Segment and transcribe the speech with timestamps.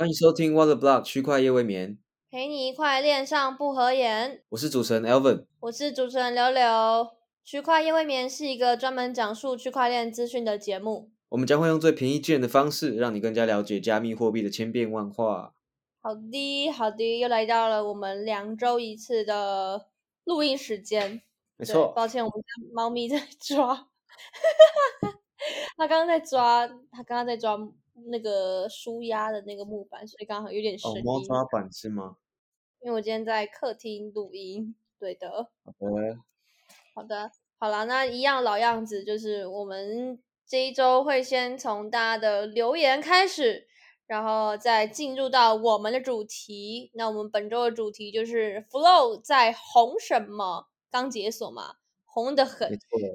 [0.00, 1.98] 欢迎收听 Water Block 区块夜未眠，
[2.30, 4.42] 陪你一块恋上不合眼。
[4.48, 5.44] 我是主持人 Elvin。
[5.60, 7.10] 我是主持人柳柳。
[7.44, 11.10] 区块夜未眠是一个专门讲述区块链资讯的节目。
[11.28, 15.52] 我们将会用最平易近人的方式，让你更加了解加密货币的千变万化。
[16.00, 19.88] 好的，好的，又来到了我们两周一次的
[20.24, 21.20] 录音时间。
[21.58, 23.88] 对没错，抱歉，我们家猫咪在 抓，
[25.76, 27.54] 它刚刚在抓，它刚刚在抓
[28.06, 31.04] 那个舒压的那个木板，所以刚好有点声哦，音。
[31.04, 32.16] 猫抓板是吗？
[32.80, 35.50] 因为我今天在客厅录音，对的。
[35.64, 36.18] 好的，
[36.94, 43.66] 好的，好了，那一样老样子，就是我们这一周会先从大家的留言开始，
[44.06, 46.90] 然后再进入到我们的主题。
[46.94, 50.68] 那我们本周的主题就是 Flow 在红什么？
[50.90, 51.76] 刚解锁嘛，
[52.12, 52.68] 红的很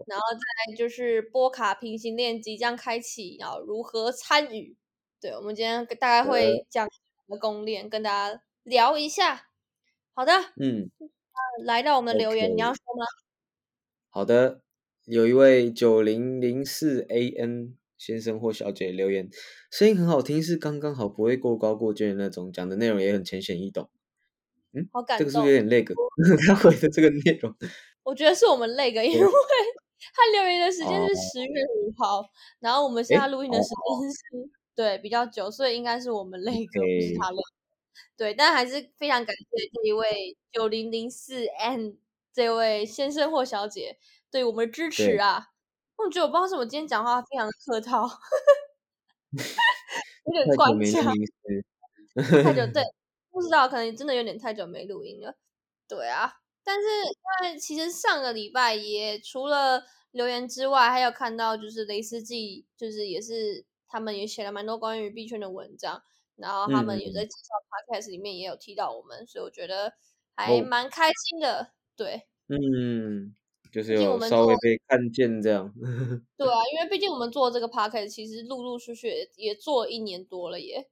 [0.08, 4.76] 然后再来就是波卡平行链即将开启，然后如何参与？
[5.20, 6.88] 对，我们今天大概会讲
[7.28, 9.48] 的公链，跟大家聊一下。
[10.14, 10.90] 好的，嗯，
[11.66, 13.06] 来到我们的留言你要说吗？
[14.10, 14.62] 好的。
[15.06, 19.30] 有一位九零零四 AN 先生或小姐留言，
[19.70, 23.88] 声音很好听，是刚刚好，不会过高过尖的那种，讲的内容也很浅显易懂。
[24.74, 25.46] 嗯，好感动这个是不。
[25.46, 25.94] 是有点那个？
[26.48, 27.56] 他回的这个内容，
[28.06, 29.20] 我觉得是我们累个，因为
[30.14, 32.24] 他留言的时间是哦十月五号，
[32.60, 34.20] 然后我们现在录音的时间是、
[34.76, 37.38] 对比较久，所以应该是我们累个，不是他累。
[38.16, 41.98] 对，但还是非常感谢这一位九零零四 N
[42.32, 43.98] 这位先生或小姐
[44.30, 45.48] 对我们的支持啊。
[45.98, 48.04] 我觉得我不知道为什么今天讲话非常的客套，
[50.26, 51.04] 有点太官久没录腔。
[52.44, 52.84] 太久，对，
[53.32, 55.36] 不知道，可能真的有点太久没录音了。
[55.88, 56.32] 对啊，
[56.66, 56.88] 但是
[57.44, 66.02] 因为其实上个礼拜也除了留言之外，还有看到就是雷斯记，就是也是他们也写了蛮多关于币圈的文章，
[66.38, 69.94] 然后他们也在嗯介绍 podcast 里面也有提到我们，所以我觉得
[70.36, 71.72] 还哦蛮开心的。
[71.96, 73.36] 对，嗯，
[73.72, 75.72] 就是有稍微们做被看见这样。
[76.36, 80.90] 对啊，因为毕竟我们做这个 podcast 其实陆陆续续也也做了一年多了耶，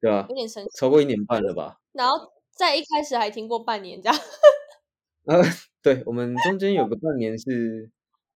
[0.00, 0.34] 对啊有？
[0.34, 0.70] 点神奇。
[0.78, 1.80] 超过一年半了吧？
[1.92, 4.18] 然后在一开始还停过半年这样。
[5.26, 5.42] 呃，
[5.82, 7.90] 对，我们中间有个半年是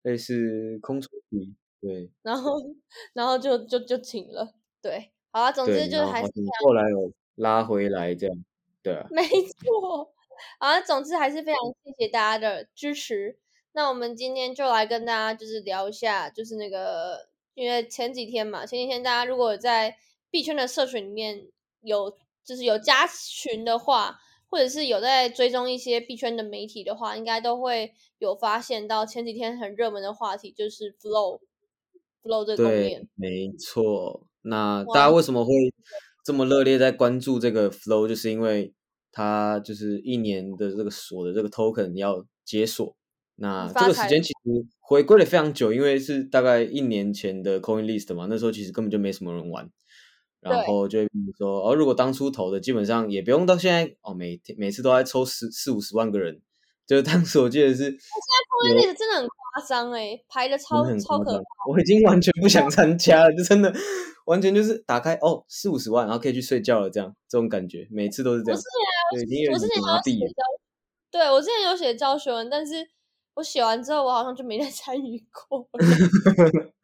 [0.03, 2.59] 类似空窗期，对然后
[3.13, 4.53] 然后就就就请了。
[4.81, 8.45] 对，好啊，总之，就还是非常后来有拉回来这样，
[8.83, 10.13] 对啊，没错。
[10.59, 13.37] 啊，总之还是非常谢谢大家的支持。
[13.71, 19.97] 那我们今天就来跟大家就是聊一下，就是那个，因为前几天嘛，前几天大家如果在
[20.29, 21.47] 币圈的社群里面
[21.81, 24.19] 有就是有加群的话，
[24.55, 31.41] 或者是有在追踪一些币圈的媒体的话，应该都会有发现到前几天很热门的话题就是 Flow
[32.23, 34.25] Flow 这个公对链。，没错。
[34.43, 35.51] 那大家为什么会
[36.23, 38.07] 这么热烈在关注这个 flow？
[38.07, 38.73] 就是因为
[39.11, 42.95] 它就是一年的这个锁的这个 token 要解锁。
[43.35, 49.69] 那这个时间其实回归了非常久，因为是大概一年前的 coin list 嘛，那时候其实根本就没什么人玩。
[50.45, 56.39] 然后就会比如说，哦，如果当初投的，基本上也不用到现在哦，每天每次都在抽十四五十万个人，
[56.85, 61.43] 就是当时我记得是后面那个真的很夸张哎，排的超超可怕。
[61.71, 63.73] 我已经完全不想参加了，就真的
[64.25, 68.61] 完全就是打开哦四五十万，然后可以去睡觉了，这样这种感觉，每次都是这样
[69.11, 70.33] 我之，前有我之点前有写
[71.09, 72.87] 对我之前有写教学文，但是
[73.33, 75.79] 我写完之后，我好像就没再参与过了。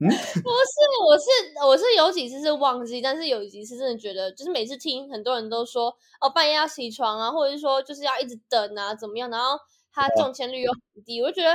[0.00, 0.74] 嗯， 不是，
[1.06, 1.24] 我是
[1.66, 9.58] 我是有几次是忘记，但是有几次真的觉得，就是每次听很多人都说哦半夜要起床啊，或者是说就是要一直等啊怎么样，然后
[9.92, 11.52] 他中签率又很低，我就觉得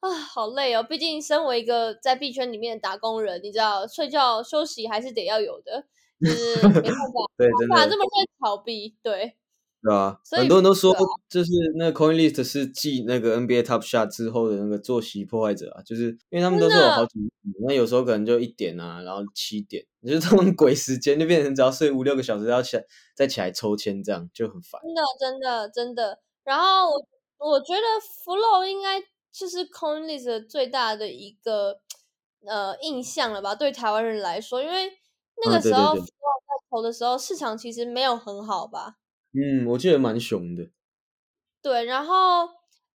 [0.00, 0.82] 啊好累哦。
[0.82, 5.84] 毕竟身为一个在币圈里面的打工人，你知道睡觉休息还是得要有的，
[6.20, 9.34] 就是没办法， 对，没办法这么快逃避，对。
[9.88, 10.18] 对啊？
[10.32, 10.94] 很多人都说
[11.28, 17.30] 就是那个 Coin List 是继那个 NBA Top Shot 之后的那个作息破坏者啊，就是因为他们都是有好几点，
[17.66, 24.80] 那有时候可能就一点啊，然后七点，就是他们 鬼时间，就变成只要睡五六个小时，要起来再起来抽签，这样就很烦。
[24.82, 26.20] 真的，真的，真的。
[26.44, 27.80] 然后我我觉得
[28.24, 29.00] Flow 应该
[29.32, 31.80] 就是 CoinList 最大的一个
[32.46, 34.90] 呃印象了吧，对台湾人来说，因为
[35.44, 36.06] 那个时候 Flow 在
[36.70, 38.96] 投的时候，市场其实没有很好吧？
[39.38, 40.70] 嗯，我记得蛮熊的。
[41.62, 42.48] 对，然后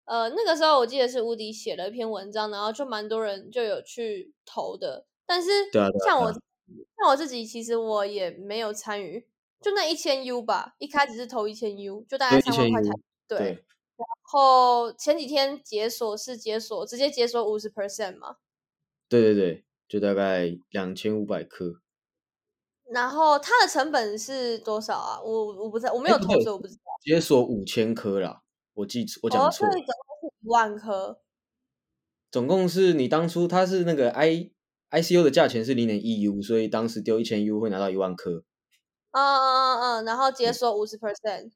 [0.05, 6.39] 呃那个时候我记得是无敌写了一篇文章，然后就蛮多人就有去投的，但是对啊啊像我对
[6.97, 9.27] 像我自己，其实我也没有参与，
[9.61, 13.37] 就那一千 U 吧，一开始是投一千 U，就大概对1000三万块台币，对。
[13.37, 13.47] 对，
[13.95, 18.37] 然后前几天解锁是解锁，直接解锁五十 percent 嘛，
[19.07, 21.82] 对对对，就大概两千五百克。
[22.93, 25.19] 然后它的成本是多少啊？
[25.21, 26.81] 我我不知道，我没有投，资我不知道。
[27.03, 28.41] 解锁五千颗啦，
[28.75, 29.65] 我记我讲错。
[29.65, 31.19] 哦，所以总共是一万颗。
[32.31, 34.51] 总共是你当初它是那个 I
[34.89, 38.43] I C U 的价钱是零点一 U，所以当时丢一千 U 会拿到一万颗。
[39.11, 41.51] 嗯嗯嗯嗯，然后解锁五十 percent。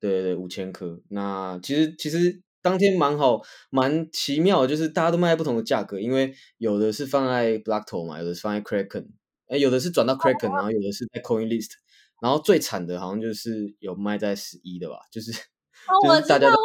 [0.00, 1.00] 对对对，五千颗。
[1.10, 9.08] 那其实其实当天蛮好，蛮奇妙，就是大家都卖不同的价格，因为有的是放在 Blackto 嘛，有的是放在 Kraken，
[9.48, 11.72] 哎，有的是转到 Kraken，然后有的是在 Coin List，
[12.20, 16.56] 然后最惨的好像就是有卖在十一的吧，就是就是大家都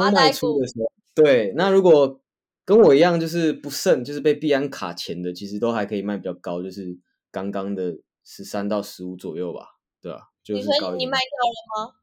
[0.00, 2.20] 刚卖出的时候，对，那如果
[2.64, 6.98] 跟我一样就是不慎就是被币安卡钱的，其实都还可以卖比较高，就是
[7.30, 10.30] 刚刚的十三到十五左右吧，对吧？
[10.44, 11.94] 就是高你卖掉了吗？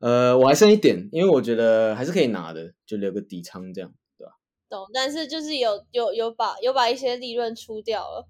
[0.00, 4.32] 呃，我还剩一点，因为我觉得还是可以拿的，就留个底仓这样，对吧？
[4.68, 8.28] 懂，但是就是有有有把有把一些利润出掉了，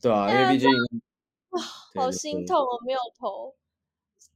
[0.00, 0.70] 对啊，因为毕竟
[1.50, 1.60] 哇，
[1.94, 3.54] 好心痛哦，没有投。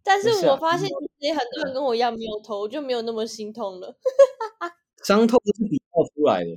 [0.02, 0.88] 但是我发现
[1.18, 3.96] 其实很多人跟我一样没有投，就没有那么心痛了。
[5.04, 6.50] 伤痛是比较出来的。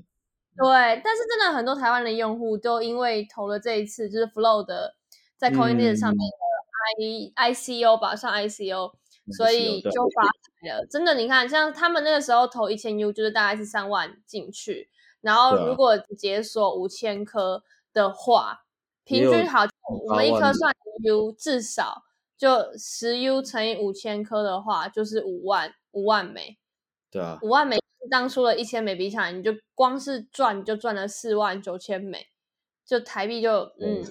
[0.58, 4.96] 对，但是真的很多台湾的用户都因为投了这一次，就是 Flow 的
[5.38, 8.96] 在 Coinbase 上面的 I I C O 吧，上 I C O。
[9.36, 14.88] 所以就发财了，真的，你看，像他们那个时候投一千 U，就是大概是三万进去，
[15.22, 18.65] 然后如果解锁五千颗的话，
[19.06, 19.66] 平均好，
[20.06, 20.74] 我们一颗算
[21.04, 22.04] U，至少
[22.38, 26.58] 就十 U 乘以五千颗的话，就是五万五万枚，
[27.10, 27.80] 对啊，五万枚
[28.10, 32.28] 当初的一千枚币下来，你就光是赚就赚了四万九千枚，
[32.86, 34.04] 就台币就嗯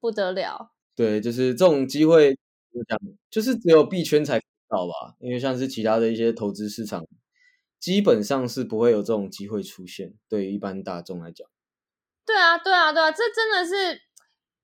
[0.00, 2.38] 不得了，对，就是这种机会。
[2.74, 2.98] 就讲，
[3.30, 7.06] 就是只有币圈才到吧，因为像是其他的一些投资市场，
[7.78, 10.14] 基本上是不会有这种机会出现。
[10.28, 11.48] 对于一般大众来讲，
[12.26, 14.00] 对啊，对啊，对啊，这真的是，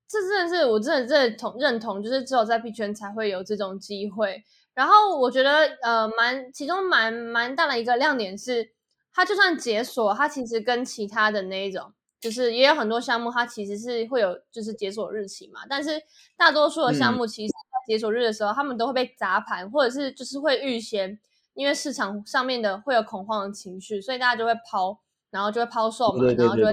[0.08, 4.44] 这真的是我真的认同认同，就是只有在币圈才会有这种机会。
[4.74, 8.72] 然后我觉得，呃，蛮其中蛮蛮大的一个亮点是，
[9.12, 11.92] 它就算解锁，它其实跟其他的那一种。
[12.20, 16.02] 就是也有很多项目，它其实是会有就是解锁日期嘛，但是
[16.36, 21.18] 大多数的项目其实在解锁日的时候，他们都会被砸盘，或者是就是会预先，
[21.54, 26.72] 因为市场上面的会有恐慌的情绪，所以大家就会抛，然后就会抛售嘛，然后就会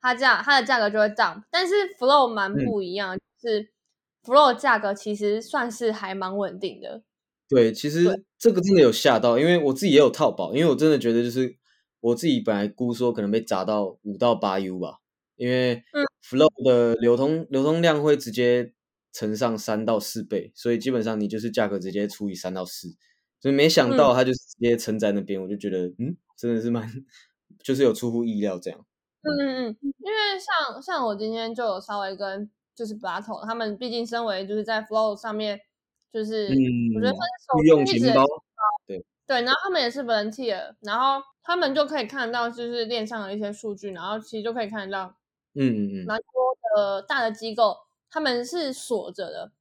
[0.00, 1.44] 它价它的价格就会涨。
[1.50, 3.70] 但是 Flow 蛮不一样，是
[4.22, 7.02] Flow 价格其实算是还蛮稳定的。
[7.48, 11.56] 对，其实这个真的有吓到，因为我自己也有套保，因为我真的觉得就是。
[12.00, 14.98] 我自己本来估说可能被砸到五到八 U 吧，
[15.34, 15.82] 因为
[16.22, 18.74] Flow 的流通流通量会直接
[19.12, 22.94] 乘上三到四倍，所以基本上你就是价格直接除以三到四，
[23.40, 26.88] 所以没想到它就直接撑在那边，我就觉得嗯，真的是蛮
[27.64, 28.86] 就是有出乎意料这样。
[29.26, 35.60] 嗯嗯嗯，因为像像我今天就有稍微跟就是 Battle 他们，毕竟身为就是在 Flow 上面
[36.12, 36.48] 就是
[36.94, 37.14] 我觉得
[37.62, 38.24] 御用钱包，
[38.86, 39.04] 对。
[39.26, 41.22] 对，然后他们也是 volunteer，然后。
[41.48, 45.14] 他们就可以看到，就是链上的一些数据，然后其实就可以看得到，
[45.54, 47.76] 嗯嗯嗯，蛮多的大的机构
[48.10, 49.52] 他们是锁着的，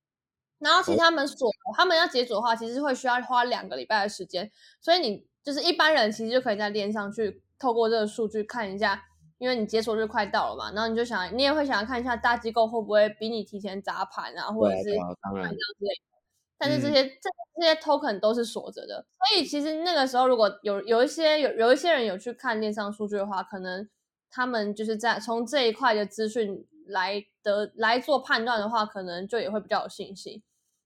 [0.57, 1.47] 然后其实他们锁，
[1.77, 4.51] 他们要解锁的话，其实会需要花两个礼拜的时间，
[4.81, 9.03] 所以你就是一般人其实就可以在链上去透过这个数据看一下，
[9.37, 16.15] 因为你解锁日快到了嘛，然后你就想，你也会想要看一下大机构会不会比你提前砸盘啊，或者是当然之类的。
[16.57, 23.89] 但是这些这这些 token 都是锁着的，所以其实那个时候如果有有一些有有一些人有去看链上数据的话，可能
[24.31, 30.41] 他们就是在从这一块的资讯来得来做判断的话，可能就也会比较有信心。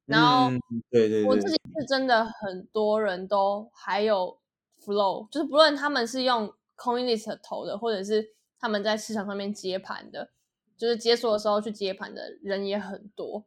[0.06, 0.50] 然后，
[0.90, 4.40] 对对，我自己是真的很多人都还有
[4.84, 8.28] flow，就是不论他们是用 coinlist 投的，或者是
[8.60, 10.32] 他们在市场上面接盘的，
[10.78, 13.46] 就是解锁的时候去接盘的人也很多。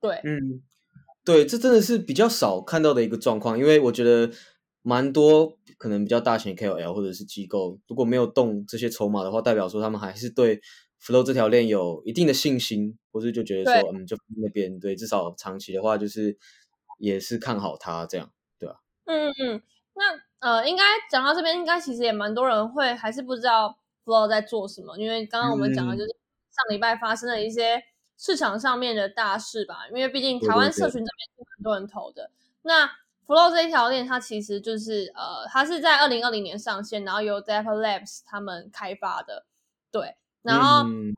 [0.00, 0.62] 对，嗯。
[1.24, 4.30] 对，这真的是比较少看到的一个状况，因为我觉得
[4.80, 10.58] 蛮多可能比较大型 KOL 或者是机构，如果没有动这些筹码的话，代表说他们还是对
[10.98, 16.38] Flow 这条链有一定的信心，或是就觉得说，嗯，就那边对，至少长期的话就是
[16.98, 18.80] 也是看好它这样，对吧？
[19.04, 19.62] 嗯嗯嗯，
[20.40, 23.77] 那呃，应该讲到这边，应该其实也蛮多人会还是不知道
[24.08, 26.08] Flow 在做什么，因为刚刚我们讲的就是
[26.50, 27.84] 上礼拜发生的一些。
[28.20, 32.28] 市场上面的大事吧，因为毕竟台湾社群这边是很多人投的。
[32.62, 32.84] 那
[33.24, 39.46] Flow 这一条链，它其实就是呃，它是在二零二零年上线，然后由 d e p p Labs 他们开发的。
[39.92, 41.14] 对，然后他们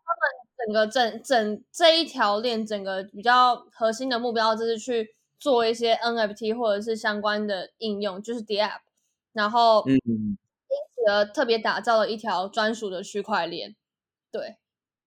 [0.59, 8.81] 整个整整这一条链，整个比较核心的目标就是去做一些 NFT 或者是相关的应用，就是 d App，
[9.33, 10.37] 然后因此
[11.09, 13.77] 而特别打造了一条专属的区块链。
[14.33, 14.57] 对。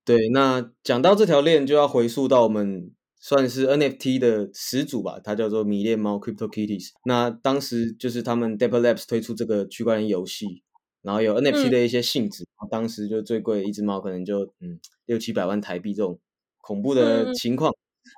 [0.05, 6.89] 对，那讲到这条链，就要回溯到我们算是 NFT 的始祖吧，它叫做迷恋猫 Crypto Kitties。
[7.05, 10.61] 那当时就是他们 Dapper Labs 推出这个区块链游戏，
[11.01, 16.19] 然后有 NFT 的一些性质，当时就最贵一只猫可能就嗯六七百万台币这种
[16.59, 17.73] 恐怖的情况。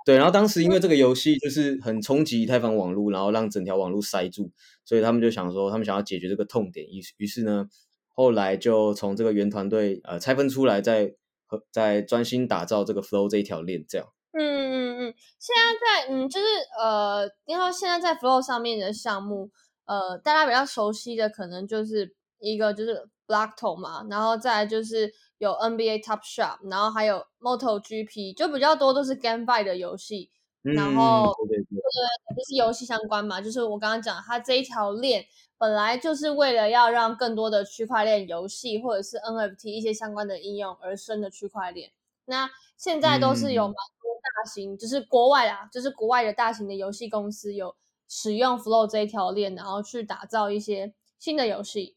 [0.06, 4.51] 对，然后当时因为这个游戏就是很冲击以太坊网络，然后让整条网络塞住，
[4.84, 7.68] 所以他们就想说，他们想要解决这个痛点，于于是呢，
[8.13, 11.15] 后来就从这个原团队呃拆分出来，在
[11.48, 14.08] 和在专心打造这个 Flow 这一条链，这样。
[14.38, 16.46] 嗯嗯嗯，现在在嗯就是
[16.77, 19.50] 呃，因为现在在 Flow 上面的项目，
[19.86, 30.30] 呃，大家比较熟悉的可能就是一个就是 Blockto 嘛，然后再就是有 NBA Top Shop，然后还有 Moto GP，就比较多都是 GameFi 的游戏，
[30.62, 35.25] 然后对对对，就是游戏相关嘛，就是我刚刚讲它这一条链。
[35.58, 41.94] 本来就是为了要让更多的区块链游戏或者是 NFT 一些相关的应用而生的区块链，
[42.25, 47.74] 那现在都是有蛮多大型，就是国外啊，就是国外的大型的游戏公司有
[48.10, 51.96] 使用 Flow 这一条链，然后去打造一些新的游戏。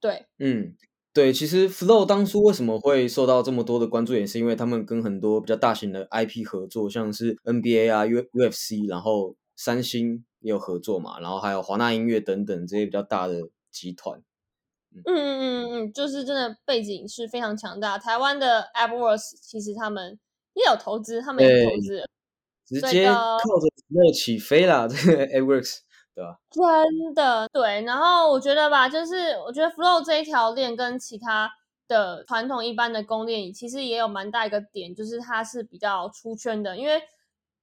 [0.00, 0.74] 对，嗯，
[1.12, 10.24] 对，其实 Flow 当初为什么会受到这么多的关注，也是因为他们跟很多比较大型的 IP 合作，像是 NBA 啊、U UFC，然后三星。
[10.42, 14.18] 也有合作嘛，然后还有华纳音乐等等这些比较大的集团。
[15.04, 17.98] 嗯嗯嗯嗯，就是真的背景是非常强大。
[17.98, 20.18] 台湾的 AppWorks 其实他们
[20.54, 22.02] 也有投资，他们也投资，
[22.66, 25.80] 直接靠着 Flow 起飞啦，这个 AppWorks
[26.20, 26.38] 对吧？
[26.50, 27.82] 真的对。
[27.82, 31.50] 然后我觉得吧，就是我觉得 Flow 这一条链跟其他
[31.88, 37.00] 的传统一般的公链其实也有蛮大一个点，就是它是比较出圈的，因为。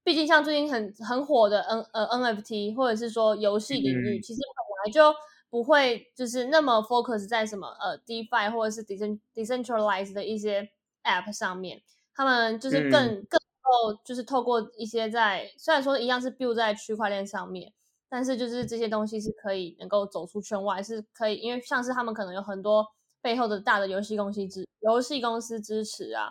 [0.04, 5.14] 毕竟像最近很很火的 N 呃 NFT 或者是说游戏领域，其实本来就
[5.50, 10.70] 不会就是那么 focus 在什么呃 DeFi 或者是 decentralized 的一些
[11.04, 11.82] App 上面，
[12.16, 12.92] 他们就是更
[13.26, 17.74] 更够就是透过一些在虽然说一样是 build 在区块链上面，
[18.10, 22.86] 但是就是这些东西是可以能够走出圈外，是可以因为像是他们可能有很多
[23.22, 26.30] 背后的大的游戏公司支游戏公司支持啊，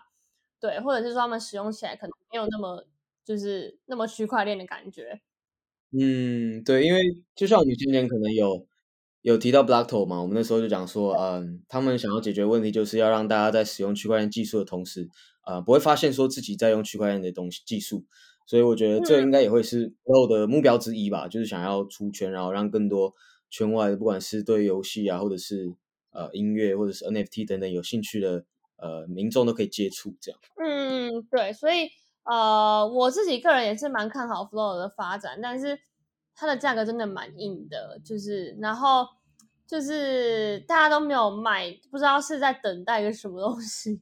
[0.60, 2.84] 对，或者是说他们使用起来可能没有那么。
[3.26, 5.20] 就是那么区块链的感觉，
[5.90, 8.68] 嗯，对，因为就像我们今年可能有
[9.22, 15.08] 有提到 Blockto 嘛，我们那时候就讲说，嗯，他们想要解决问题，就是要让大家在使用区块链技术的同时，
[15.44, 18.04] 呃，不会发现说自己在用区块链的东西技术，
[18.46, 23.12] 所以我觉得这应该也会是所有的目标之一吧，就是想要出圈，然后让更多
[23.50, 25.74] 圈外的，不管是对游戏啊，或者是
[26.12, 28.44] 呃音乐，或者是 NFT 等等有兴趣的
[28.76, 30.40] 呃民众都可以接触这样。
[30.56, 31.90] 嗯，对，所以。
[32.28, 35.78] 呃，我自己个人也是蛮看好 Flow 的发展，但是
[36.34, 39.06] 它的价格真的蛮硬的，就是然后
[39.64, 44.00] 就是大家都没有买，不知道是在等待一个什么东西。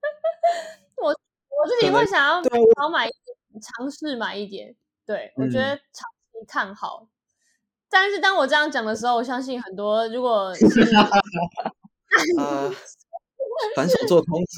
[0.96, 3.29] 我我自己会想要少买一点，
[3.60, 4.74] 尝试买一点，
[5.06, 7.08] 对我觉得长期看好。
[7.88, 10.66] 但是当我这样讲的时候，我相信很多如果是
[13.74, 14.40] 反手做空。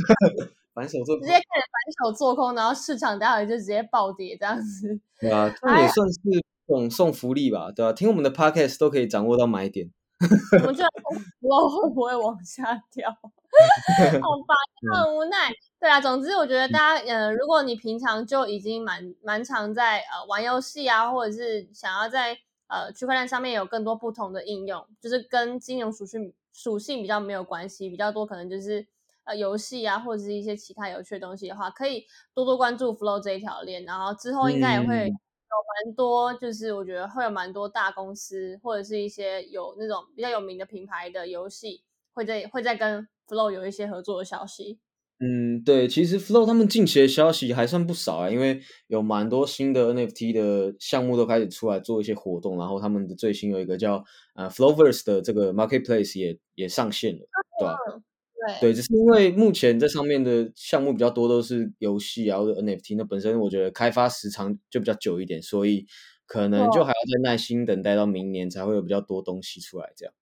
[0.75, 4.99] 反手做，直接开始反手做空，然后市场待会就直接暴跌这样子。
[5.21, 6.19] 对啊，这也算是
[6.67, 7.93] 送送福利吧，对吧？
[7.93, 9.93] 听我们的 podcast 都可以掌握到买点。
[10.63, 10.87] 我们就不知
[11.51, 13.29] 道会不会往下掉，好
[14.49, 14.55] 吧，
[14.95, 15.53] 很无奈。
[15.83, 28.87] 对啊，总之我觉得大家，呃，如果你平常就已经蛮蛮常在呃玩游戏啊，或者是想要在呃区块链上面有更多不同的应用，就是跟金融属性属性比较没有关系，比较多可能就是。
[29.25, 35.15] 呃，游戏啊，或者是一些其他有趣的东西的话，可以多多关注 Flow 这一条链，然后之后应该也会有
[35.87, 44.81] 蛮多，就是我觉得会有蛮多大公司或者是一些有那种比较有名的品牌的游戏，会在会在跟 Flow 有一些合作的消息。
[45.25, 54.03] 嗯，对，其实 Flow 他们近期的消息还算不少啊，因为有蛮多新的 NFT 的项目都开始出来做一些活动，然后他们的最新有一个叫
[54.35, 57.21] 呃 Flowverse 的这个 Marketplace 也也上线了，
[57.61, 57.77] 对吧？
[58.61, 65.87] 对，只是因为目前这上面的项目比较多，都是游戏啊或者 NFT，那本身我觉得开发时长就比较久一点，所以
[66.27, 70.13] 可能就还要再耐心等待到明年才会有比较多东西出来这样。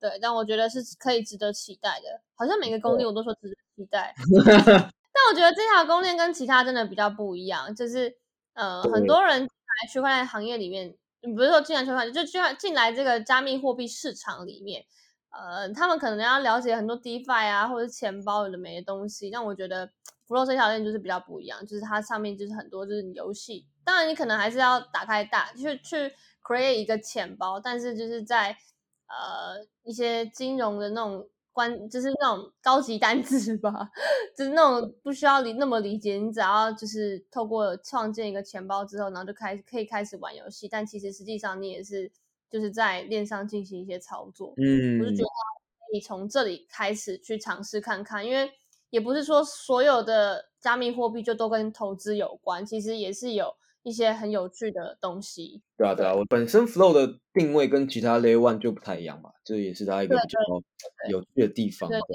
[0.00, 4.14] 对，但我觉得是可以值得期待的，好像每个公链我都说值得期待。
[4.46, 8.16] 但我觉得这条公链跟其他真的比较不一样，就是
[8.54, 10.94] 呃，很多人来区块链行业里面，
[11.34, 14.84] 不是说进来区块链，就进来进来这个加密货币市场里面。
[15.30, 19.30] 呃，他们可能要了解很多 DeFi 啊，或者钱包有的没的东西。
[19.30, 19.90] 但我觉得
[20.26, 23.66] Flow 这条链就是比较不一样，就是它上面就是很多就是游戏。
[23.84, 26.10] 当然，你可能还是要打开大，去去
[26.42, 28.56] create 一个钱包，但是就是在
[29.08, 33.90] 呃一些金融的那种关，就是那种高级单字吧，
[34.36, 40.68] 就是那种不需要理那么理解，你只要就是透过创建一个钱包之后，然后就开可以开始玩游戏。
[40.68, 42.10] 但其实实际上你也是
[42.50, 44.54] 就是在链上进行一些操作。
[44.56, 45.28] 嗯，我就觉得
[45.90, 48.50] 可以从这里开始去尝试看看，因为
[48.90, 53.54] 也不是说所有的加密货币就都跟投资有关，其实也是有
[53.88, 55.62] 一些很有趣的东西。
[55.76, 60.38] 对啊，对啊，我本身 Flow 的定位跟其他 Layer One 就不太一样嘛，这也是它一个比较
[61.10, 61.88] 有趣的地方。
[61.88, 62.06] 对对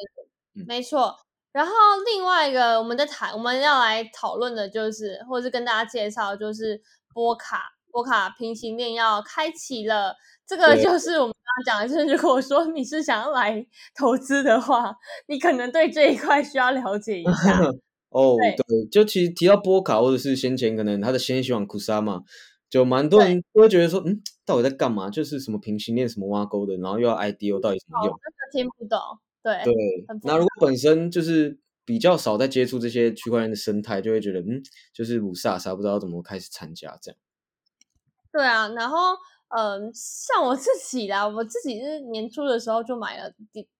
[0.54, 1.18] 对，没错。
[1.52, 1.72] 然后
[2.14, 6.82] 另外一个我们在谈，我们要来讨论的就是，或者是跟大家介绍，就是
[7.14, 10.16] 波卡波卡平行链要开启了。
[10.48, 13.66] 这个就 是我们刚刚讲的，就是如果说你是想要来
[13.96, 14.96] 投资的话，
[15.28, 17.60] 你可能对这一块需要了解一下。
[18.14, 22.24] 哦，对，就其实提到波卡，或者是先前可能他的先希望库萨嘛。
[22.70, 25.08] 就蛮多人都会觉得说，嗯，到底在干嘛？
[25.08, 28.20] 就是什么平行链、什么挖沟的，然后又要 IDO，到底怎么用？
[28.20, 29.00] 真的听不懂。
[29.44, 29.74] 对对。
[30.24, 34.60] 那如果本身就是比较少在接触这些区块链的生态，就会觉得，嗯，
[34.92, 37.18] 就是五傻傻，不知道怎么开始参加这样。
[38.32, 38.98] 对啊，然后，
[39.56, 43.32] 嗯，像我自己啦，我自己是年初的时候就买了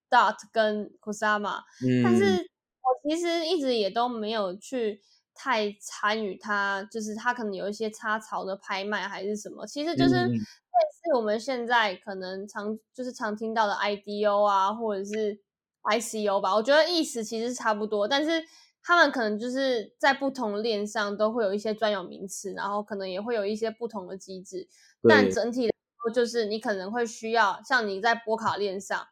[0.08, 2.48] Dot 跟 Kusama，嗯，但是
[2.84, 5.00] 我其实一直也都没有去。
[5.36, 15.36] 太参与它，就是它可能有一些插槽的拍卖还是什么，其实就是类似我们现在可能常就是常听到的 IDO 啊，或者是
[15.82, 16.54] ICO 吧。
[16.54, 18.44] 我觉得意思其实差不多，但是
[18.80, 24.68] 他们可能就是在不同链上都会有一些专有名词，然后可能也会有一些不同的机制。
[25.02, 25.72] 但整体来
[26.04, 29.04] 说，就是你可能会需要像你在波卡链上，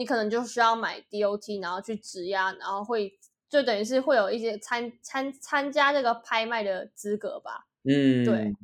[0.00, 3.12] 你可能就需要买 DOT，然后去质押，然后会。
[3.50, 7.66] 就等于是会有一些参参参加这个拍卖的资格吧。
[7.82, 8.54] 嗯，对，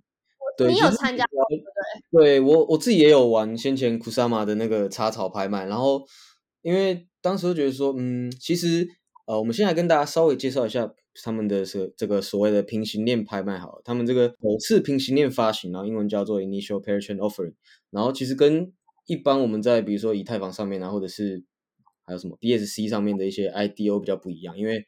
[0.69, 2.39] 你有参加对不对？
[2.39, 6.07] 对我我自己也有玩先前库萨玛的那个插草拍卖，然后
[6.63, 8.89] 因为当时觉得说，嗯，其实
[9.27, 10.95] 呃，我们先来跟大家稍微介绍一下
[11.25, 17.55] 他们的这这个所谓的平行链拍卖，好，了，他们这个首次平行链发行，然后英文叫做 Initial Pair Chain Offering，
[17.91, 18.73] 然后其实跟
[19.07, 21.45] 一般我们在比如说以太坊上面啊，或者是
[22.05, 24.87] 还有什么 BSC 上面的一些 IDO 比较不一样，因为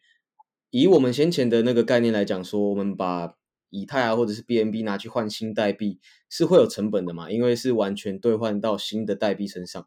[0.70, 3.34] 以我们先前的那个概念来讲，说我们把
[3.70, 9.86] 以太啊或者是 BNB 拿去换新代币是会有成本的嘛，因为是完全兑换到新的代币身上。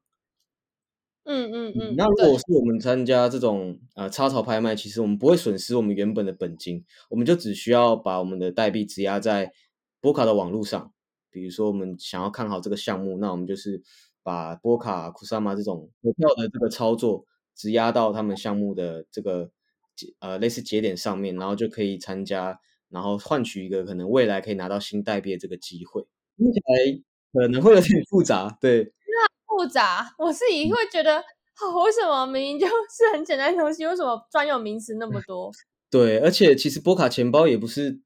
[1.24, 1.96] 嗯嗯嗯。
[1.96, 9.52] 那如果是我们参加这种呃插槽拍卖，其实我们不会损失我们原本的本金，我们就只需要把我们的代币质押在
[10.00, 10.92] 波卡的网络上。
[11.30, 13.84] 比如说我们想要看好这个项目，那我们就是。
[14.24, 19.52] 把波卡、库萨玛这种股票的这个操作，质押到他们项目的这个
[19.96, 26.06] 节呃类似节点上面，然后就可以参加，然后换取一个可能未来可以拿到新代币的这个机会。
[26.38, 27.02] 听起来
[27.34, 31.24] 可能会有点复杂，对，那复杂，我自己会觉得，
[31.56, 35.52] 好，为什么明明就是很简单的东西，为什么专有名词那么多？
[35.90, 38.02] 对，而且其实波卡钱包也不是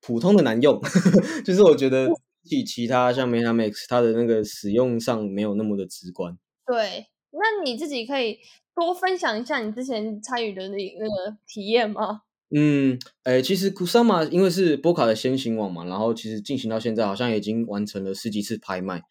[0.00, 0.80] 普通的难用，
[1.44, 2.08] 就是我觉得。
[2.48, 6.36] 比其他像 MetaMask，它的那个使用上没有那么的直观。
[6.66, 8.38] 对，那你自己可以
[8.74, 12.22] 多分享一下你之前参与的那那个体验吗？
[12.56, 19.02] 嗯，哎，其实 Kusama 因为是波卡的先行网嘛，然后其实进行到现在好像已经完成了十几次拍卖，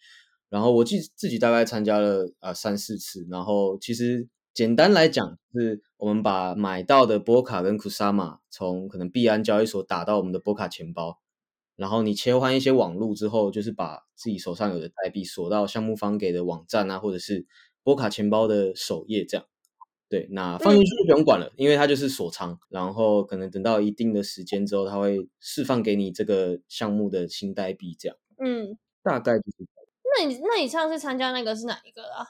[0.50, 11.19] 然后我自自己大概参加了呃三四次，然后其实简单来讲是我们把买到的波卡跟 Kusama 从可能币安交易所打到我们的波卡钱包。
[11.76, 17.46] 然后你切换一些网路之后，就是把自己手上有的代币锁到项目方给的网站啊，或者是
[17.84, 19.46] 波卡钱包的首页这样。
[20.08, 22.60] 对，那放进去就不用管了，因为它就是锁仓。
[22.70, 28.16] 然后可能等到一定的时间之后，它会释放给你这个项目的新代币这样。
[28.38, 29.68] 嗯，大概就是。
[30.16, 32.28] 那你那你上次参加那个是哪一个啊？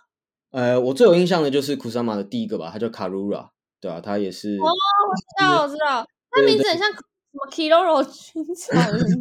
[0.51, 3.51] 呃，我最有印象的就是库萨玛的第一个吧，它叫卡鲁拉，
[3.81, 4.55] 对啊，它也是。
[4.55, 6.87] 哦，我知道，我知道，它名字很像。
[7.33, 8.73] 什么 Kiroro 军草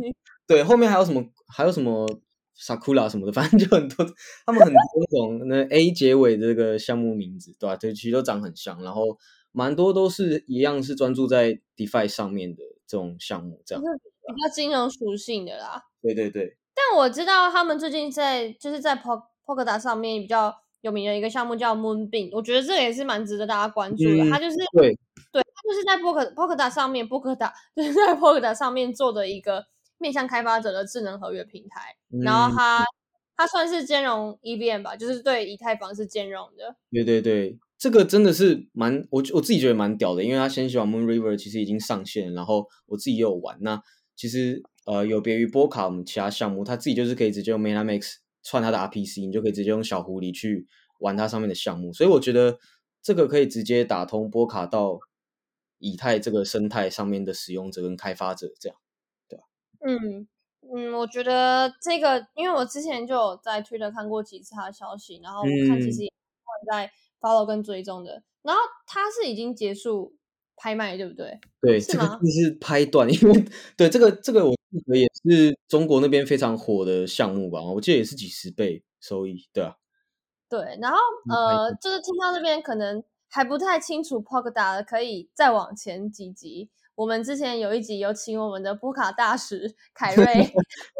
[0.46, 1.24] 对，后面还有什么？
[1.48, 2.06] 还有什么
[2.54, 4.04] Sakura 什么的，反正就很多，
[4.44, 7.76] 他们很多种那 A 结尾的这个项目名字，对吧？
[7.76, 9.16] 对，其实都长很像，然后
[9.52, 15.82] 蛮多都是一样，是专注在 DeFi 上面的这种项目，这样比较金融属性的啦。
[16.02, 16.56] 对对对。
[16.74, 24.28] 但我知道他们最近在就是在 Po Polkadot 上面比较有名的一个项目叫 Moonbeam，我觉得这也是蛮值得大家关注的。
[24.30, 24.98] 它就是对。
[25.62, 27.36] 对，就是在 Poker Poker 上面，Poker
[27.74, 29.64] 就是在 Poker 上面做的一个
[29.98, 31.96] 面向开发者的智能合约平台。
[32.22, 32.84] 然后它
[33.36, 36.76] 它算是兼容 EVM 吧，就是对以太坊是兼容的。
[36.90, 43.56] 对对对，这个真的是蛮我我自己觉得蛮屌的，因为它先喜欢 Moon River 其实已经上线，然后我自己也有玩。
[43.60, 43.80] 那
[44.16, 50.66] 其实呃有别于波卡我们其他项目，它自己就是可以直接用 MetaMask 串它的 RPC，你就可以直接用小狐狸去
[51.00, 51.92] 玩它上面的项目。
[51.92, 52.58] 所以我觉得。
[53.04, 55.00] 这个可以直接打通波卡到
[55.82, 58.78] 以太这个生态上面的使用者跟开发者，这样。
[59.28, 59.44] 对吧
[59.80, 60.28] 嗯
[60.74, 66.12] 嗯，我觉得这个，因为我之前就有在推特看过几次他的消息，然后我看其嗯实也
[66.70, 66.90] 在
[67.20, 70.14] follow 跟追踪的，然后他是已经结束
[70.56, 71.38] 拍卖，对不对？
[71.60, 73.44] 对，是吗这个就是拍断，因为
[73.76, 79.76] 对这个这个我记得也是中国那边非常火的项目吧，我记得也是几十倍收益，对啊，
[80.48, 86.68] 对，然后呃，就是听到那边可能还不太清楚 Polkadot 的，可以再往前几集。
[86.94, 90.24] 我们之前有一集有请我们的波卡大使凯 瑞，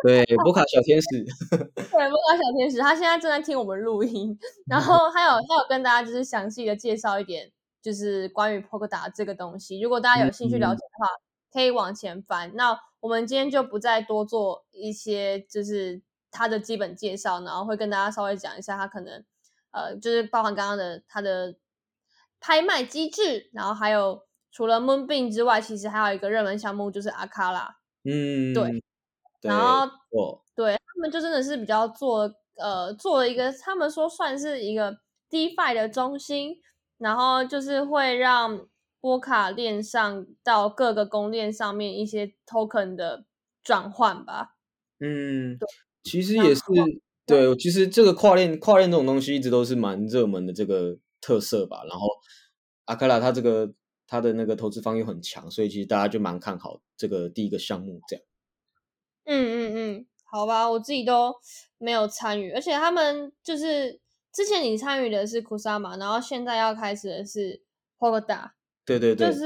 [0.03, 1.09] 对，波卡小天使，
[1.51, 9.79] 对，波卡小天使，他现在正在听我们录音，然后还有还有跟大家就是详细的介绍一点，就是关于 Polkadot 这个东西。
[9.81, 11.09] 如果大家有兴趣了解的话，
[11.53, 12.51] 可以往前翻。
[12.57, 19.23] 那我们今天就不再多做一些就是它的基本介绍，然后会跟大家稍微讲一下它可能
[19.73, 21.55] 呃，就是包含刚刚的它的
[22.42, 27.76] 拍卖机制，然后还有除了 Moonbeam 之外，其实还有一个热门项目就是阿卡拉。
[28.05, 28.68] 嗯，对，
[29.40, 34.98] 对然后哦，对他们就真的是比较做呃做了一个，他们说算是一个
[35.31, 36.57] DeFi 的中心，
[36.98, 38.66] 然后就是会让
[39.00, 43.24] 波卡链上到各个公链上面一些 token 的
[43.62, 44.57] 转换吧。
[44.98, 45.66] 嗯，对
[46.02, 46.62] 其实也是
[47.24, 51.83] 对，其实这个跨链跨链这种东西一直都是蛮热门的这个特色吧。
[51.89, 52.07] 然后
[52.85, 53.73] 阿卡拉他这个
[54.07, 58.25] 他的那个投资方又很强，所以其实大家就蛮看好这个第一个项目这样。
[59.25, 61.33] 嗯嗯嗯，好吧，我自己都
[61.79, 64.01] 没有参与，而且他们就是
[64.33, 67.63] 之前你参与的是 Kusama，然后现在要开始的是
[67.99, 68.51] Polkadot。
[68.85, 69.43] 对对对，就是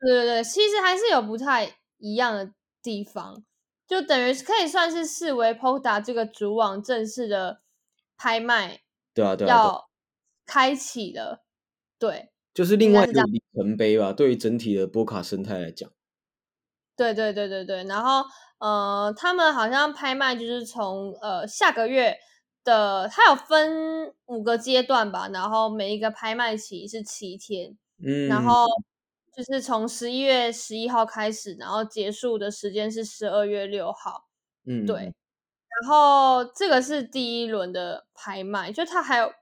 [0.00, 3.44] 对对对，其实还是有不太一样的地方，
[3.86, 7.62] 就等于是可以算是视为 Polkadot 这个主网正式的
[8.16, 8.80] 拍卖
[9.14, 9.88] 对啊对啊，对要
[10.52, 11.42] 开启了。
[11.98, 15.90] 对就是另外一个里程碑吧，对于整体的波卡生态来讲。
[16.94, 18.22] 对对对对对，然后
[18.58, 22.18] 呃，他们好像拍卖就是从呃下个月
[22.64, 28.66] 的，它有分五个阶段吧，然后每一个拍卖期是七天，嗯，然后
[29.34, 34.26] 就是从十一月十一号开始，然后结束的时间是十二月六号。
[34.66, 39.32] 嗯，对，然后这个是第一轮的拍卖，就它还有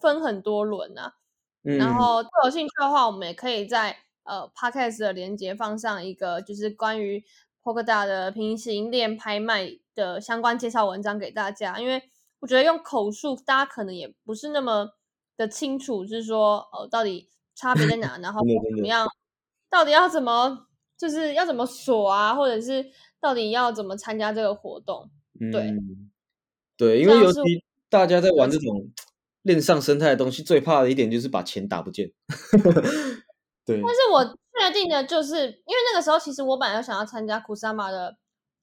[0.00, 1.14] 分很多轮啊。
[1.62, 7.22] 嗯，然后如果有兴趣的话，我们也可以在呃 podcast 的连接放上一个就是关于
[7.62, 12.02] Polkadot 的平行链拍卖的相关介绍文章给大家，因为
[12.38, 14.92] 我觉得用口述大家可能也不是那么
[15.36, 18.40] 的清楚，就是说呃到底差别在哪，然后
[18.74, 19.06] 怎么样，
[19.68, 25.10] 到底要怎么就是要怎么锁啊，或者是到底要怎么参加这个活动。
[25.52, 26.10] 对嗯，
[26.78, 27.40] 对，因为尤其
[27.90, 28.90] 大家在玩这种
[29.42, 32.10] 链上生态的东西，最怕的一点就是把钱打不见。
[33.64, 38.16] 对，但是我确定的就是，因为那个时候其实我本来有想要参加 Kusama 的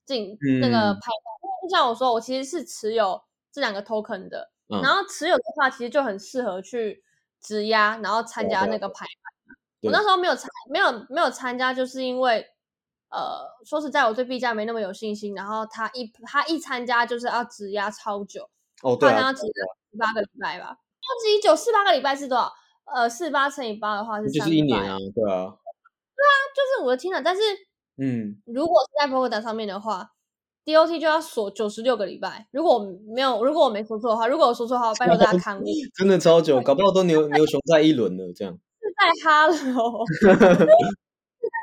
[0.06, 7.04] 进那个嗯拍卖，因为就像我说，我其实是持有这两个 token 的，嗯然后持有的话，其实就很适合去
[7.42, 9.56] 质押，然后参加那个拍卖。
[9.80, 12.46] 对我那时候没有参，没有没有参加，就是因为
[13.10, 15.34] 呃，说实在，我对币价没那么有信心。
[15.36, 18.50] 然后他一他一参加就是要质押超久，
[18.84, 19.46] 哦，对啊好像要，质
[19.98, 20.68] 八个礼拜吧？
[20.68, 22.54] 要质疑九四八个礼拜是多少？
[22.94, 25.52] 呃，四八乘以八的话是就是一年啊，对啊，
[26.16, 27.22] 对啊就是我的天呐！
[27.24, 27.42] 但是
[27.98, 30.12] 嗯，如果是在 Polkadot 上面的话
[30.64, 32.48] ，DOT 就要锁九十六个礼拜。
[32.52, 35.64] 如果我没有，如果我没说错的话，如果我说错的话，拜托大家 看我
[35.98, 38.58] 真的超久，搞不好都牛牛熊在一轮了，这样。
[38.98, 40.56] 在 Hello，是在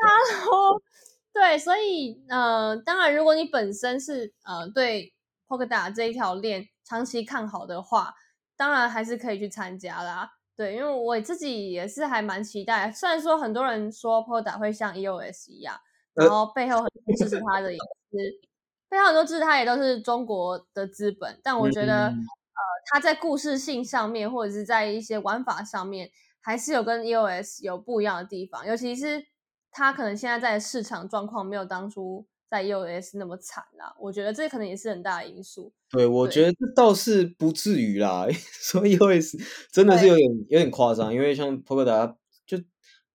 [0.03, 0.83] Hello。
[1.33, 5.13] 对，所以呃，当然，如果你本身是呃对
[5.49, 8.15] Polkadot 这一条链长期看好的话，
[8.57, 10.33] 当然还是可以去参加啦。
[10.57, 12.93] 对，因为我自己也是还蛮期待。
[12.93, 15.77] 虽然说很多人说 Polkadot 会像 EOS 一样，
[16.15, 18.41] 然后背后很多支持它的也是，
[18.89, 21.41] 背后很多支持它也都是中国的资本。
[21.43, 26.09] 但我觉得，嗯呃，它在故事性上面，或者是在一些玩法上面，
[26.41, 28.65] 还是有跟 EOS 有不一样的地方。
[28.65, 29.27] 尤其是
[29.73, 33.95] 它可能现在在市场状况没有当初在 EOS 那么惨啦。
[33.99, 35.73] 我觉得这可能也是很大的因素。
[35.91, 39.37] 对，我对觉得这倒是不至于啦，所以 US
[39.73, 42.59] 真的是有点有点夸张，因为像 Polkadot 就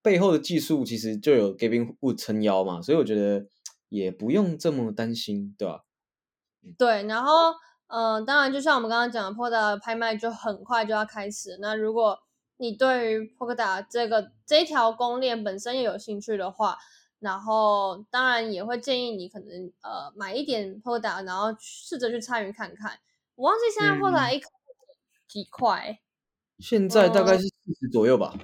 [0.02, 3.46] 背后的技术其实就有 Gavin Wood 撑腰嘛，所以我觉得
[3.88, 5.84] 也不用这么担心，对吧？
[6.76, 7.54] 对，然后
[7.86, 11.58] 呃，当然就像我们刚刚讲的 Polkadot 的拍卖就很快就要开始。
[11.60, 12.18] 那如果
[12.58, 16.76] 你对于 Polkadot 这个这一条公链本身也有兴趣的话，
[17.20, 22.98] 然后当然也会建议你可能呃买一点 Polkadot，然后试着去参与看看。
[23.36, 24.48] 我忘记现在 Polkadot 一颗
[25.28, 26.00] 几块，
[26.58, 28.34] 现在大概哦是四十左右吧，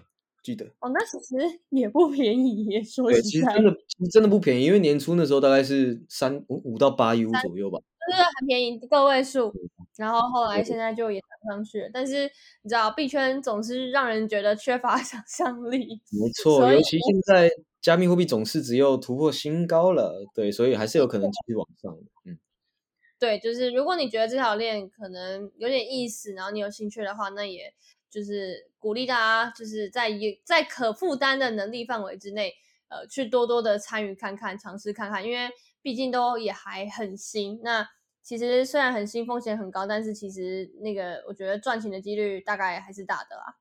[0.42, 0.66] 记得。
[0.80, 3.76] 哦，那其实也不便宜耶，说对，实在，其实真的
[4.12, 7.80] 真的不便宜，因为年初那时候大概是三五五到八 U 左右吧。
[8.08, 9.52] 就是很便宜，个位数。
[9.96, 12.30] 然后后来对现在就也涨上去了，但是
[12.62, 17.50] 你知道币圈总是让人觉得缺乏 想象力，没错，尤其现在
[17.86, 21.96] 加密货币总市值又突破新高了，对，所以还是有可能继续往上。
[22.24, 22.36] 嗯，
[23.16, 27.72] 对，就是如果你觉得这条链可能有点意思，然后你有兴趣的话，那也
[28.10, 30.10] 就是鼓励大家就是在
[30.42, 32.52] 在可负担的能力范围之内，
[32.88, 35.48] 呃，去多多的参与看看，尝试看看，因为
[35.80, 37.60] 毕竟都也还很新。
[37.62, 37.88] 那
[38.20, 43.56] 其实虽然很新，风险很高，但是其实那个我觉得赚钱的几率大概还是大的啦。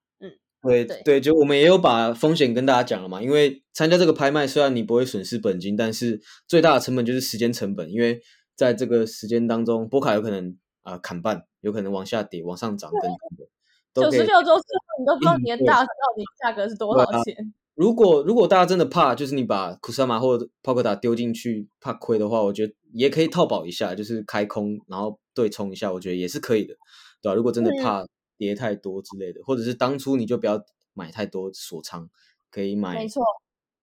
[0.68, 1.02] 对对。
[1.06, 8.20] 对，就我们也有把风险跟大家讲了嘛，因为参加这个拍卖，虽然你不会损失本金，但是最大的成本就是时间成本，因为
[8.56, 17.54] 在这个时间当中，波卡有可能啊、呃砍半，有可能往下跌、往上涨等等的，九十六周之后，你都不知道你的大到底价格是多少钱。
[17.76, 26.74] 如果如果大家真的怕，就是你把库萨马或者帕克达丢进去怕亏的话，我觉得也可以套保一下，就是开空然后对冲一下，我觉得也是可以的，
[27.22, 27.84] 对吧、如果真的嗯。
[27.84, 28.06] 怕
[28.38, 32.10] 跌太多之类的，或者是当初你就不要买太多锁仓，
[32.50, 33.24] 可以买没错，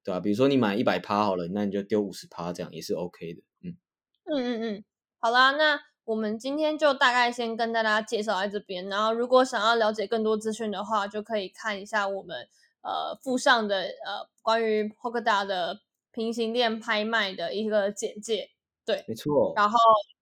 [0.05, 3.43] 对吧、比如说你买一百趴好了，那你就丢五十趴，这样也是 OK 的。
[3.63, 3.77] 嗯，
[4.25, 4.85] 嗯嗯嗯，
[5.19, 12.49] 好啦，那我们今天就大概先跟大家介绍在这边，然后如果想要了解更多资讯的话，就可以看一下我们
[12.83, 18.51] 呃附上的呃关于 Polkadot 的平行链拍卖的一个简介。
[18.85, 19.79] 对，没错，然后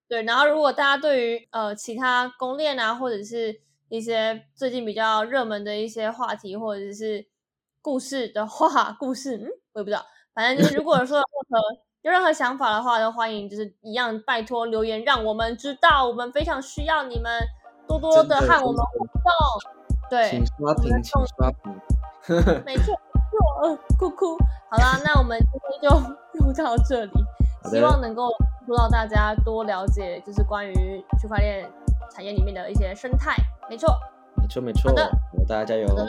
[0.06, 7.26] 对，然后如果大家对于呃其他公链啊，或者是一些最近比较热门的一些话题，或者是
[7.83, 10.00] 故事的话， 故事嗯，我也不知道，
[10.33, 17.38] 反正就是如果说有任何有任何想法的话，都欢迎就是一样拜托留言，让我们知道，我们非常需要你们
[17.88, 19.11] 多多的的和我们互动。
[20.09, 21.72] 对，请刷屏，请刷屏。
[22.64, 22.94] 没错，没错，
[23.62, 24.37] 呃，哭哭。
[24.70, 25.98] 好啦，那我们今天就
[26.38, 27.12] 录到这里，
[27.70, 28.29] 希望能够
[28.60, 31.68] 帮助到大家多了解，就是关于区块链
[32.14, 33.34] 产业里面的一些生态。
[33.68, 33.96] 没错，
[34.36, 36.06] 没错没错，好的好大家加油，好的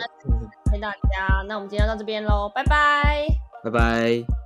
[0.65, 1.43] 谢谢大家。
[1.47, 3.25] 那我们今天到这边喽，拜拜。
[3.63, 4.40] 拜拜。